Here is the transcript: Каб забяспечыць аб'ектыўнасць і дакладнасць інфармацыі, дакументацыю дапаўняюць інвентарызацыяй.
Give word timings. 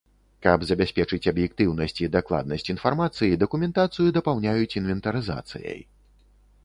Каб 0.45 0.59
забяспечыць 0.69 1.27
аб'ектыўнасць 1.31 1.99
і 2.05 2.09
дакладнасць 2.15 2.67
інфармацыі, 2.75 3.39
дакументацыю 3.45 4.07
дапаўняюць 4.17 4.75
інвентарызацыяй. 4.83 5.81